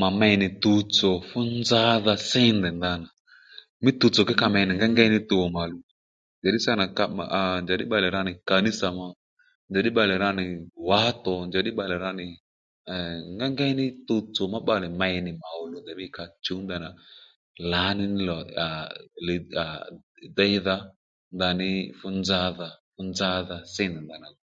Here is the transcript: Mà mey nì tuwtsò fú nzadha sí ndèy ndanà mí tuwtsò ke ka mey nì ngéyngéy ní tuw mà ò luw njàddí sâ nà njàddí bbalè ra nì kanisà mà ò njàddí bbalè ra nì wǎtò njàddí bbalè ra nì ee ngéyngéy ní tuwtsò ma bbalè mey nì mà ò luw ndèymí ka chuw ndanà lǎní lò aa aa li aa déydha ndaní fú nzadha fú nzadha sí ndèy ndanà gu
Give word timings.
Mà 0.00 0.08
mey 0.20 0.34
nì 0.40 0.48
tuwtsò 0.62 1.10
fú 1.28 1.38
nzadha 1.58 2.12
sí 2.30 2.42
ndèy 2.58 2.74
ndanà 2.78 3.06
mí 3.82 3.90
tuwtsò 4.00 4.22
ke 4.28 4.34
ka 4.40 4.46
mey 4.54 4.64
nì 4.66 4.72
ngéyngéy 4.76 5.08
ní 5.14 5.18
tuw 5.30 5.44
mà 5.54 5.60
ò 5.64 5.68
luw 5.72 5.82
njàddí 6.40 6.58
sâ 6.64 6.72
nà 6.80 6.84
njàddí 7.64 7.84
bbalè 7.86 8.08
ra 8.16 8.20
nì 8.26 8.32
kanisà 8.48 8.86
mà 8.96 9.04
ò 9.08 9.10
njàddí 9.70 9.90
bbalè 9.92 10.14
ra 10.22 10.30
nì 10.38 10.44
wǎtò 10.88 11.32
njàddí 11.48 11.70
bbalè 11.74 11.96
ra 12.04 12.10
nì 12.18 12.26
ee 12.92 13.14
ngéyngéy 13.36 13.72
ní 13.80 13.86
tuwtsò 14.06 14.42
ma 14.52 14.58
bbalè 14.62 14.86
mey 15.00 15.16
nì 15.24 15.30
mà 15.40 15.48
ò 15.60 15.60
luw 15.70 15.82
ndèymí 15.84 16.06
ka 16.16 16.24
chuw 16.44 16.58
ndanà 16.64 16.88
lǎní 17.70 18.06
lò 18.28 18.36
aa 18.64 18.64
aa 18.64 18.88
li 19.26 19.36
aa 19.62 19.76
déydha 20.36 20.76
ndaní 21.36 21.68
fú 21.98 22.08
nzadha 22.20 22.68
fú 22.94 23.00
nzadha 23.10 23.56
sí 23.74 23.84
ndèy 23.90 24.04
ndanà 24.04 24.28
gu 24.36 24.40